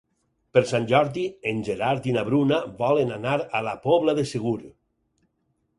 Per 0.55 0.61
Sant 0.69 0.87
Jordi 0.91 1.25
en 1.51 1.59
Gerard 1.67 2.07
i 2.09 2.15
na 2.17 2.23
Bruna 2.31 2.59
volen 2.83 3.15
anar 3.19 3.37
a 3.59 3.63
la 3.69 3.79
Pobla 3.89 4.19
de 4.23 4.27
Segur. 4.35 4.59